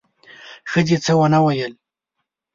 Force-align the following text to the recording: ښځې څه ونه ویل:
ښځې 0.71 0.97
څه 1.05 1.13
ونه 1.19 1.39
ویل: 1.45 1.73